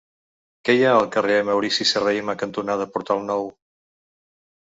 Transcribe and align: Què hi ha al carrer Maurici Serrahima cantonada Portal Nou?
Què 0.67 0.73
hi 0.77 0.85
ha 0.85 0.93
al 1.01 1.09
carrer 1.15 1.35
Maurici 1.49 1.87
Serrahima 1.89 2.35
cantonada 2.45 2.89
Portal 2.97 3.23
Nou? 3.29 3.47